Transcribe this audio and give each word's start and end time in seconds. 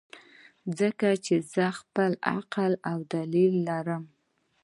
ځکه 0.79 1.09
چې 1.25 1.35
زۀ 1.53 1.67
خپل 1.79 2.11
عقل 2.33 2.71
او 2.91 2.97
دليل 3.13 3.53
لرم- 3.69 4.03